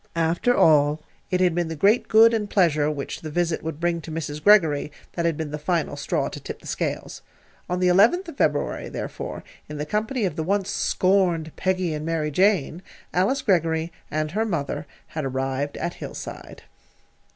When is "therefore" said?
8.89-9.43